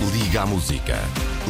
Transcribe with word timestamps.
Liga 0.00 0.42
à 0.42 0.46
Música. 0.46 0.94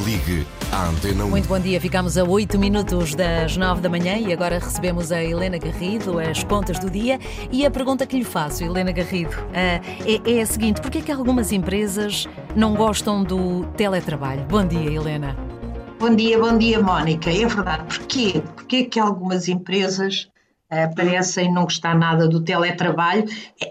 Ligue 0.06 0.46
à 0.72 0.86
Antena 0.86 1.24
1. 1.24 1.28
Muito 1.28 1.48
bom 1.48 1.58
dia, 1.58 1.78
ficamos 1.78 2.16
a 2.16 2.24
8 2.24 2.58
minutos 2.58 3.14
das 3.14 3.58
9 3.58 3.82
da 3.82 3.90
manhã 3.90 4.16
e 4.16 4.32
agora 4.32 4.58
recebemos 4.58 5.12
a 5.12 5.22
Helena 5.22 5.58
Garrido, 5.58 6.18
as 6.18 6.42
contas 6.44 6.78
do 6.78 6.88
dia. 6.90 7.18
E 7.52 7.66
a 7.66 7.70
pergunta 7.70 8.06
que 8.06 8.16
lhe 8.16 8.24
faço, 8.24 8.64
Helena 8.64 8.90
Garrido, 8.90 9.36
eh, 9.52 9.80
é, 10.24 10.38
é 10.38 10.40
a 10.40 10.46
seguinte: 10.46 10.80
porquê 10.80 10.98
é 10.98 11.02
que 11.02 11.12
algumas 11.12 11.52
empresas 11.52 12.26
não 12.56 12.74
gostam 12.74 13.22
do 13.22 13.66
teletrabalho? 13.76 14.42
Bom 14.44 14.66
dia, 14.66 14.90
Helena. 14.90 15.36
Bom 15.98 16.16
dia, 16.16 16.38
bom 16.38 16.56
dia, 16.56 16.80
Mónica. 16.80 17.30
É 17.30 17.44
verdade. 17.44 17.98
Porquê? 17.98 18.42
Porquê 18.56 18.76
é 18.76 18.84
que 18.84 18.98
algumas 18.98 19.46
empresas 19.46 20.30
uh, 20.72 20.94
parecem 20.94 21.52
não 21.52 21.64
gostar 21.64 21.94
nada 21.94 22.26
do 22.26 22.40
teletrabalho? 22.40 23.26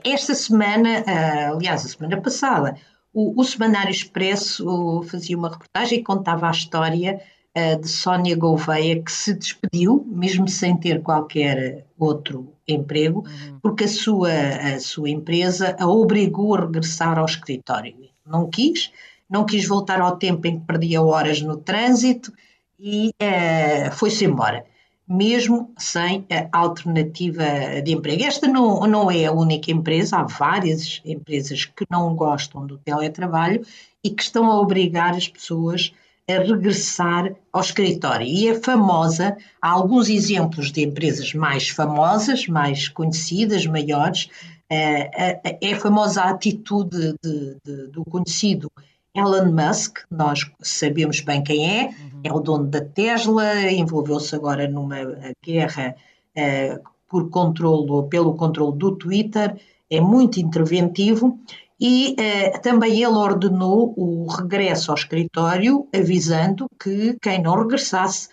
Esta 0.05 0.35
semana, 0.35 0.99
uh, 0.99 1.55
aliás, 1.55 1.83
a 1.83 1.89
semana 1.89 2.21
passada, 2.21 2.75
o, 3.17 3.41
o 3.41 3.43
Semanário 3.43 3.89
Expresso 3.89 5.01
fazia 5.09 5.35
uma 5.35 5.49
reportagem 5.49 5.97
e 5.97 6.03
contava 6.03 6.47
a 6.47 6.51
história 6.51 7.19
uh, 7.57 7.81
de 7.81 7.87
Sónia 7.87 8.37
Gouveia, 8.37 9.01
que 9.01 9.11
se 9.11 9.33
despediu, 9.33 10.05
mesmo 10.07 10.47
sem 10.47 10.77
ter 10.77 11.01
qualquer 11.01 11.83
outro 11.97 12.53
emprego, 12.67 13.25
uhum. 13.25 13.57
porque 13.59 13.85
a 13.85 13.87
sua, 13.87 14.31
a 14.31 14.79
sua 14.79 15.09
empresa 15.09 15.75
a 15.79 15.87
obrigou 15.87 16.53
a 16.53 16.61
regressar 16.61 17.17
ao 17.17 17.25
escritório. 17.25 17.95
Não 18.23 18.47
quis, 18.51 18.91
não 19.27 19.47
quis 19.47 19.67
voltar 19.67 19.99
ao 19.99 20.17
tempo 20.17 20.45
em 20.45 20.59
que 20.59 20.67
perdia 20.67 21.01
horas 21.01 21.41
no 21.41 21.57
trânsito 21.57 22.31
e 22.79 23.09
uh, 23.09 23.91
foi-se 23.93 24.25
embora, 24.25 24.63
mesmo 25.07 25.71
sem 25.77 26.25
a 26.29 26.57
alternativa 26.57 27.81
de 27.83 27.93
emprego. 27.93 28.23
Esta 28.23 28.47
não, 28.47 28.81
não 28.81 29.09
é 29.09 29.25
a 29.25 29.31
única 29.31 29.71
empresa, 29.71 30.17
há 30.17 30.23
várias 30.23 31.01
empresas 31.05 31.65
que 31.65 31.85
não 31.89 32.13
gostam 32.15 32.67
do 32.67 32.77
teletrabalho 32.77 33.65
e 34.03 34.09
que 34.09 34.21
estão 34.21 34.51
a 34.51 34.59
obrigar 34.59 35.15
as 35.15 35.27
pessoas 35.27 35.93
a 36.29 36.39
regressar 36.39 37.33
ao 37.53 37.61
escritório. 37.61 38.27
E 38.27 38.49
é 38.49 38.59
famosa, 38.59 39.37
há 39.61 39.69
alguns 39.69 40.09
exemplos 40.09 40.71
de 40.71 40.83
empresas 40.83 41.33
mais 41.33 41.69
famosas, 41.69 42.47
mais 42.47 42.89
conhecidas, 42.89 43.65
maiores, 43.65 44.29
é, 44.69 45.39
é, 45.41 45.57
é 45.61 45.75
famosa 45.75 46.23
a 46.23 46.31
atitude 46.31 47.15
de, 47.23 47.57
de, 47.63 47.87
do 47.87 48.03
conhecido 48.03 48.69
Elon 49.17 49.51
Musk, 49.51 49.99
nós 50.11 50.45
sabemos 50.61 51.21
bem 51.21 51.43
quem 51.43 51.79
é, 51.79 51.85
uhum. 51.85 52.21
é 52.23 52.31
o 52.31 52.39
dono 52.39 52.67
da 52.67 52.81
Tesla, 52.81 53.59
envolveu-se 53.71 54.35
agora 54.35 54.67
numa 54.67 54.97
guerra 55.43 55.95
uh, 56.37 56.89
por 57.07 57.27
controlo, 57.31 58.07
pelo 58.09 58.35
controle 58.35 58.77
do 58.77 58.95
Twitter, 58.95 59.59
é 59.89 59.99
muito 59.99 60.39
interventivo 60.39 61.39
e 61.79 62.11
uh, 62.11 62.61
também 62.61 62.93
ele 62.93 63.07
ordenou 63.07 63.91
o 63.97 64.27
regresso 64.27 64.91
ao 64.91 64.97
escritório, 64.97 65.87
avisando 65.91 66.69
que 66.79 67.17
quem 67.19 67.41
não 67.41 67.57
regressasse 67.57 68.29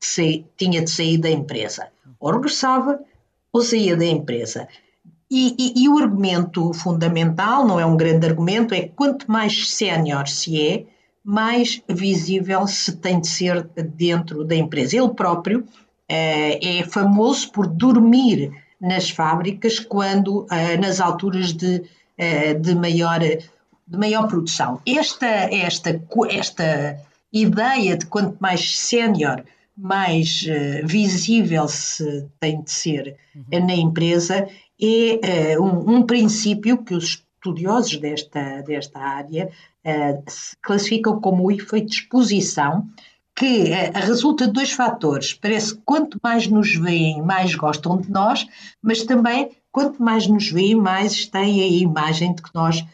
se, 0.00 0.46
tinha 0.56 0.82
de 0.82 0.90
sair 0.90 1.18
da 1.18 1.30
empresa. 1.30 1.88
Ou 2.18 2.32
regressava 2.32 2.98
ou 3.52 3.60
saía 3.60 3.96
da 3.96 4.06
empresa. 4.06 4.66
E, 5.34 5.56
e, 5.58 5.84
e, 5.84 5.88
o 5.88 5.96
argumento 5.96 6.74
fundamental, 6.74 7.66
não 7.66 7.80
é 7.80 7.86
um 7.86 7.96
grande 7.96 8.26
argumento, 8.26 8.74
é 8.74 8.82
quanto 8.88 9.32
mais 9.32 9.70
sénior 9.70 10.28
se 10.28 10.60
é, 10.60 10.84
mais 11.24 11.80
visível 11.88 12.66
se 12.66 12.96
tem 12.96 13.18
de 13.18 13.28
ser 13.28 13.62
dentro 13.96 14.44
da 14.44 14.54
empresa. 14.54 14.98
Ele 14.98 15.08
próprio 15.14 15.64
eh, 16.06 16.80
é 16.80 16.84
famoso 16.84 17.50
por 17.50 17.66
dormir 17.66 18.52
nas 18.78 19.08
fábricas 19.08 19.80
quando 19.80 20.46
eh, 20.50 20.76
nas 20.76 21.00
alturas 21.00 21.54
de, 21.54 21.82
eh, 22.18 22.52
de, 22.52 22.74
maior, 22.74 23.20
de 23.20 23.98
maior 23.98 24.28
produção. 24.28 24.82
Esta, 24.86 25.26
esta, 25.26 25.98
esta 26.28 26.98
ideia 27.32 27.96
de 27.96 28.04
quanto 28.04 28.36
mais 28.38 28.78
sénior, 28.78 29.42
mais 29.82 30.44
visível 30.84 31.66
se 31.66 32.28
tem 32.38 32.62
de 32.62 32.70
ser 32.70 33.16
uhum. 33.34 33.66
na 33.66 33.74
empresa 33.74 34.48
é 34.82 35.56
uh, 35.56 35.62
um, 35.62 35.96
um, 35.96 36.02
princípio 36.02 36.82
que 36.82 36.94
os 36.94 37.24
estudiosos 37.36 37.96
desta, 37.98 38.62
desta 38.62 38.98
área 38.98 39.48
uh, 39.86 40.24
classificam 40.60 41.20
como 41.20 41.44
o 41.44 41.52
efeito 41.52 41.88
de 41.88 41.94
exposição, 41.94 42.88
que 43.34 43.70
uh, 43.70 43.92
resulta 43.94 44.46
de 44.46 44.52
dois 44.52 44.72
fatores. 44.72 45.34
Parece 45.34 45.76
que 45.76 45.82
quanto 45.84 46.18
mais 46.22 46.48
nos 46.48 46.74
veem, 46.74 47.22
mais 47.22 47.54
gostam 47.54 47.96
de 48.00 48.10
nós, 48.10 48.44
mas 48.82 49.04
também 49.04 49.50
quanto 49.70 50.02
mais 50.02 50.26
nos 50.26 50.50
veem, 50.50 50.74
mais 50.74 51.26
têm 51.26 51.62
a 51.62 51.66
imagem 51.66 52.34
de 52.34 52.42
que 52.42 52.50
nós 52.54 52.84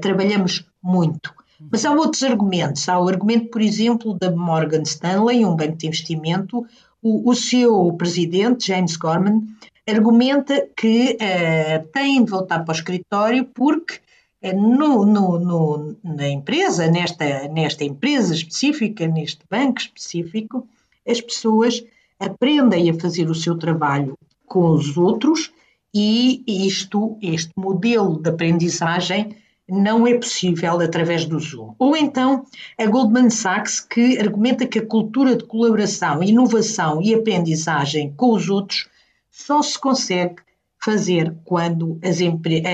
trabalhamos 0.00 0.64
muito. 0.82 1.32
Mas 1.70 1.84
há 1.84 1.92
outros 1.92 2.22
argumentos. 2.22 2.88
Há 2.88 2.98
o 2.98 3.08
argumento, 3.08 3.50
por 3.50 3.60
exemplo, 3.60 4.14
da 4.14 4.30
Morgan 4.30 4.82
Stanley, 4.82 5.44
um 5.44 5.56
banco 5.56 5.76
de 5.76 5.86
investimento. 5.86 6.64
O, 7.02 7.30
o 7.30 7.34
seu 7.34 7.92
presidente, 7.94 8.68
James 8.68 8.96
Gorman, 8.96 9.42
argumenta 9.88 10.66
que 10.76 11.16
uh, 11.16 11.86
têm 11.88 12.24
de 12.24 12.30
voltar 12.30 12.64
para 12.64 12.72
o 12.72 12.76
escritório 12.76 13.44
porque 13.46 14.00
uh, 14.44 14.56
no, 14.56 15.04
no, 15.04 15.38
no, 15.38 15.96
na 16.04 16.28
empresa, 16.28 16.86
nesta, 16.88 17.48
nesta 17.48 17.84
empresa 17.84 18.34
específica, 18.34 19.06
neste 19.06 19.40
banco 19.50 19.80
específico, 19.80 20.66
as 21.06 21.20
pessoas 21.20 21.82
aprendem 22.18 22.90
a 22.90 22.94
fazer 22.94 23.28
o 23.30 23.34
seu 23.34 23.56
trabalho 23.56 24.16
com 24.46 24.70
os 24.70 24.96
outros 24.96 25.50
e 25.94 26.44
isto, 26.46 27.18
este 27.22 27.50
modelo 27.56 28.20
de 28.20 28.28
aprendizagem 28.30 29.34
não 29.70 30.06
é 30.06 30.14
possível 30.14 30.80
através 30.80 31.24
do 31.24 31.38
Zoom. 31.38 31.74
Ou 31.78 31.96
então 31.96 32.44
a 32.78 32.86
Goldman 32.86 33.30
Sachs, 33.30 33.80
que 33.80 34.18
argumenta 34.18 34.66
que 34.66 34.78
a 34.78 34.86
cultura 34.86 35.36
de 35.36 35.44
colaboração, 35.44 36.22
inovação 36.22 37.00
e 37.00 37.14
aprendizagem 37.14 38.12
com 38.16 38.34
os 38.34 38.48
outros 38.48 38.88
só 39.30 39.62
se 39.62 39.78
consegue 39.78 40.36
fazer 40.82 41.34
quando 41.44 41.98
as, 42.02 42.18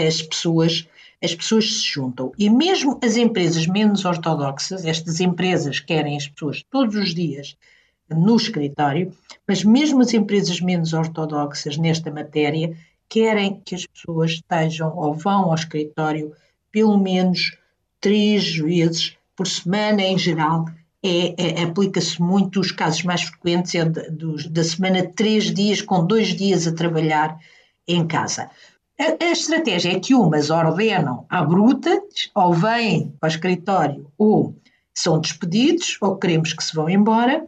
as, 0.07 0.23
pessoas, 0.23 0.89
as 1.23 1.35
pessoas 1.35 1.81
se 1.81 1.87
juntam. 1.87 2.33
E 2.39 2.49
mesmo 2.49 2.99
as 3.03 3.17
empresas 3.17 3.67
menos 3.67 4.05
ortodoxas, 4.05 4.85
estas 4.85 5.21
empresas 5.21 5.81
querem 5.81 6.17
as 6.17 6.29
pessoas 6.29 6.63
todos 6.71 6.95
os 6.95 7.15
dias 7.15 7.57
no 8.09 8.37
escritório, 8.37 9.13
mas 9.47 9.65
mesmo 9.65 10.01
as 10.01 10.15
empresas 10.15 10.61
menos 10.61 10.93
ortodoxas 10.93 11.77
nesta 11.77 12.11
matéria 12.11 12.77
querem 13.09 13.61
que 13.65 13.75
as 13.75 13.87
pessoas 13.87 14.33
estejam 14.33 14.97
ou 14.97 15.15
vão 15.15 15.45
ao 15.45 15.55
escritório 15.55 16.33
pelo 16.77 16.99
menos 16.99 17.57
três 18.03 18.55
vezes 18.55 19.17
por 19.35 19.47
semana 19.47 20.03
em 20.03 20.19
geral 20.19 20.67
é, 21.03 21.61
é, 21.61 21.63
aplica-se 21.63 22.21
muito, 22.21 22.61
os 22.61 22.71
casos 22.71 23.03
mais 23.03 23.23
frequentes 23.23 23.75
é 23.75 23.87
de, 23.87 24.51
da 24.51 24.63
semana 24.63 25.11
três 25.17 25.45
dias, 25.55 25.81
com 25.81 26.07
dois 26.07 26.35
dias 26.37 26.67
a 26.67 26.75
trabalhar 26.75 27.39
em 27.89 28.07
casa. 28.07 28.51
A, 29.01 29.25
a, 29.25 29.33
estratégia 29.33 29.93
é 29.93 29.99
que 29.99 30.15
umas 30.15 30.51
ordenam 30.51 31.25
à 31.31 31.43
bruta, 31.43 31.99
ou 32.35 32.53
vêm 32.53 33.11
para 33.19 33.29
o 33.29 33.31
escritório, 33.31 34.13
ou 34.19 34.55
são 34.93 35.19
despedidos, 35.19 35.97
ou 36.03 36.19
queremos 36.19 36.53
que 36.53 36.63
se 36.63 36.77
vão 36.77 36.91
embora. 36.91 37.47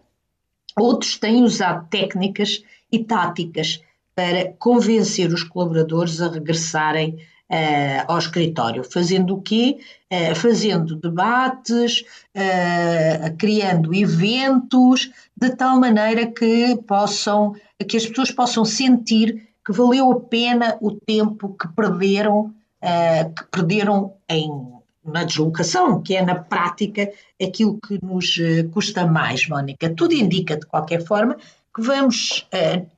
Outros 0.75 1.19
têm 1.19 1.45
usado 1.45 1.87
técnicas 1.91 2.63
e 2.91 3.05
táticas 3.05 3.79
para 4.15 4.55
convencer 4.59 5.31
os 5.31 5.43
colaboradores 5.43 6.19
a 6.23 6.31
regressarem 6.31 7.19
uh, 7.51 8.05
ao 8.07 8.19
escritório. 8.19 8.85
Fazendo 8.85 9.35
o 9.35 9.43
quê? 9.43 9.79
Uh, 10.13 10.35
fazendo 10.35 10.97
debates, 10.97 12.05
uh, 12.35 13.37
criando 13.37 13.95
eventos, 13.95 15.11
de 15.37 15.51
tal 15.51 15.81
maneira 15.81 16.27
que 16.27 16.77
possam, 16.87 17.55
que 17.89 17.97
as 17.97 18.07
pessoas 18.07 18.31
possam 18.31 18.65
sentir 18.65 19.49
que 19.65 19.73
valeu 19.73 20.11
a 20.11 20.21
pena 20.21 20.79
o 20.81 20.93
tempo 20.93 21.55
que 21.55 21.69
perderam, 21.69 22.55
que 23.37 23.45
perderam 23.51 24.15
em 24.27 24.49
na 25.05 25.25
deslocação, 25.25 26.03
que 26.03 26.17
é 26.17 26.25
na 26.25 26.37
prática 26.37 27.11
aquilo 27.43 27.79
que 27.79 28.03
nos 28.03 28.37
custa 28.73 29.07
mais, 29.07 29.47
Mónica. 29.47 29.93
Tudo 29.95 30.15
indica, 30.15 30.57
de 30.57 30.65
qualquer 30.65 31.05
forma, 31.05 31.37
que 31.75 31.83
vamos, 31.83 32.49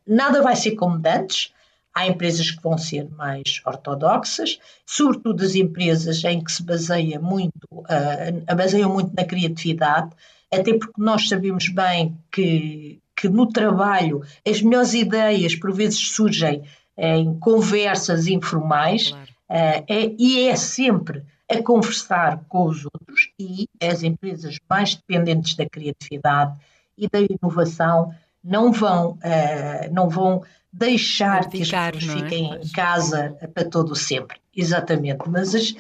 nada 0.06 0.42
vai 0.42 0.54
ser 0.54 0.76
como 0.76 1.00
antes, 1.04 1.52
Há 1.94 2.06
empresas 2.06 2.50
que 2.50 2.62
vão 2.62 2.78
ser 2.78 3.08
mais 3.10 3.60
ortodoxas, 3.66 4.58
sobretudo 4.86 5.44
as 5.44 5.54
empresas 5.54 6.22
em 6.24 6.42
que 6.42 6.52
se 6.52 6.62
baseia 6.62 7.18
muito, 7.18 7.66
uh, 7.70 8.56
baseiam 8.56 8.92
muito 8.92 9.12
na 9.14 9.24
criatividade, 9.24 10.10
até 10.52 10.72
porque 10.76 11.00
nós 11.00 11.28
sabemos 11.28 11.68
bem 11.68 12.16
que, 12.30 13.00
que 13.16 13.28
no 13.28 13.46
trabalho 13.46 14.22
as 14.46 14.62
melhores 14.62 14.94
ideias 14.94 15.54
por 15.54 15.72
vezes 15.72 16.12
surgem 16.12 16.62
em 16.96 17.38
conversas 17.38 18.26
informais 18.26 19.10
claro. 19.10 19.30
uh, 19.50 19.84
é, 19.88 20.14
e 20.18 20.48
é 20.48 20.56
sempre 20.56 21.24
a 21.50 21.60
conversar 21.62 22.44
com 22.48 22.66
os 22.66 22.84
outros 22.84 23.32
e 23.38 23.66
as 23.82 24.04
empresas 24.04 24.58
mais 24.68 24.94
dependentes 24.94 25.56
da 25.56 25.68
criatividade 25.68 26.56
e 26.96 27.08
da 27.08 27.18
inovação 27.20 28.14
não 28.42 28.72
vão, 28.72 29.12
uh, 29.12 29.92
não 29.92 30.08
vão 30.08 30.42
deixar 30.72 31.48
que 31.48 31.62
as 31.62 31.70
pessoas 31.70 32.16
é? 32.16 32.22
fiquem 32.22 32.54
em 32.54 32.72
casa 32.72 33.36
para 33.52 33.68
todo 33.68 33.94
sempre. 33.94 34.38
Exatamente. 34.56 35.28
Mas 35.28 35.54
as, 35.54 35.74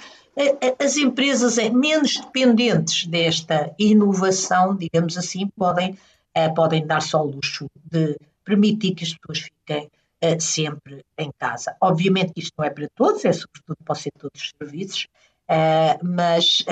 as 0.78 0.96
empresas 0.96 1.56
menos 1.70 2.16
dependentes 2.16 3.06
desta 3.06 3.72
inovação, 3.78 4.76
digamos 4.76 5.16
assim, 5.16 5.46
podem, 5.48 5.96
podem 6.54 6.86
dar-se 6.86 7.14
ao 7.14 7.26
luxo 7.26 7.68
de 7.90 8.16
permitir 8.44 8.94
que 8.94 9.04
as 9.04 9.14
pessoas 9.14 9.38
fiquem 9.40 9.90
sempre 10.40 11.04
em 11.16 11.30
casa. 11.38 11.76
Obviamente 11.80 12.32
que 12.32 12.40
isto 12.40 12.54
não 12.58 12.64
é 12.64 12.70
para 12.70 12.88
todos, 12.94 13.24
é 13.24 13.32
sobretudo 13.32 13.78
para 13.84 13.92
o 13.92 13.96
setor 13.96 14.30
dos 14.32 14.52
serviços, 14.58 15.06
mas 16.02 16.64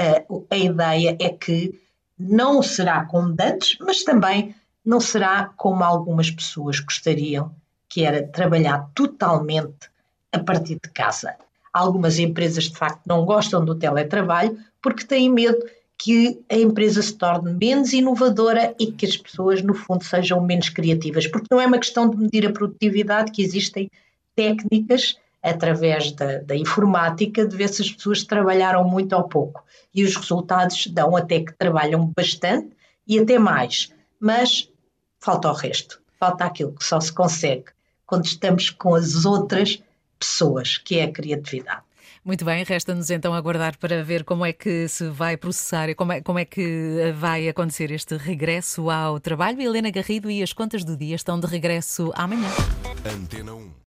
a 0.51 0.57
ideia 0.57 1.17
é 1.21 1.29
que 1.31 1.81
não 2.19 2.63
será 2.63 3.05
como 3.05 3.35
antes, 3.41 3.77
mas 3.81 4.03
também 4.03 4.55
não 4.89 5.01
será 5.01 5.53
como 5.55 5.85
algumas 5.85 6.31
pessoas 6.31 6.81
gostariam, 6.81 7.55
que 7.91 8.05
era 8.05 8.27
trabalhar 8.27 8.89
totalmente 8.95 9.91
a 10.33 10.39
partir 10.39 10.79
de 10.83 10.91
casa. 10.91 11.35
Algumas 11.71 12.19
empresas, 12.19 12.65
de 12.65 12.77
facto, 12.77 13.03
não 13.07 13.27
gostam 13.27 13.63
do 13.63 13.75
teletrabalho 13.75 14.59
porque 14.81 15.05
têm 15.05 15.31
medo 15.31 15.59
que 15.99 16.41
a 16.49 16.57
empresa 16.57 17.03
se 17.03 17.13
torne 17.13 17.53
menos 17.53 17.93
inovadora 17.93 18.75
e 18.81 18.91
que 18.91 19.05
as 19.05 19.15
pessoas, 19.15 19.61
no 19.61 19.75
fundo, 19.75 20.03
sejam 20.05 20.41
menos 20.41 20.71
criativas. 20.71 21.27
Porque 21.27 21.49
não 21.51 21.61
é 21.61 21.67
uma 21.67 21.79
questão 21.79 22.09
de 22.09 22.17
medir 22.17 22.47
a 22.47 22.53
produtividade, 22.53 23.31
que 23.31 23.43
existem 23.43 23.91
técnicas 24.35 25.19
através 25.43 26.13
da, 26.13 26.39
da, 26.39 26.57
informática 26.57 27.47
de 27.47 27.55
ver 27.55 27.69
se 27.69 27.83
as 27.83 27.93
pessoas 27.93 28.25
trabalharam 28.25 28.89
muito 28.89 29.15
ou 29.15 29.25
pouco. 29.25 29.63
E 29.95 30.03
os 30.03 30.17
resultados 30.17 30.87
dão 30.87 31.15
até 31.15 31.41
que 31.41 31.53
trabalham 31.53 32.11
bastante 32.17 32.71
e 33.07 33.19
até 33.19 33.39
mais. 33.39 33.93
Mas 34.19 34.71
falta 35.19 35.51
o 35.51 35.53
resto. 35.53 36.01
Falta 36.19 36.45
aquilo 36.45 36.73
que 36.73 36.85
só 36.85 37.01
se 37.01 37.13
consegue 37.13 37.67
quando 38.07 38.25
estamos 38.25 38.71
com 38.71 38.95
as 38.95 39.25
outras 39.25 39.83
pessoas, 40.19 40.79
que 40.79 40.99
é 40.99 41.05
a 41.05 41.13
criatividade. 41.13 41.83
Muito 42.25 42.45
bem, 42.45 42.65
resta-nos 42.65 43.11
então 43.11 43.33
aguardar 43.33 43.79
para 43.79 44.03
ver 44.03 44.25
como 44.25 44.45
é 44.45 44.53
que 44.53 44.89
se 44.89 45.09
vai 45.09 45.37
processar 45.37 45.89
e 45.89 45.95
como 45.95 46.13
é, 46.13 46.21
como 46.21 46.39
é 46.39 46.45
que 46.45 47.13
vai 47.17 47.49
acontecer 47.49 47.91
este 47.91 48.17
regresso 48.17 48.91
ao 48.91 49.21
trabalho. 49.21 49.61
Helena 49.61 49.91
Garrido 49.91 50.31
e 50.31 50.43
as 50.43 50.53
contas 50.53 50.85
do 50.85 50.97
dia 50.97 51.15
estão 51.15 51.39
de 51.39 51.47
regresso 51.47 52.13
amanhã. 52.15 52.49
Antena 53.05 53.55
1. 53.55 53.71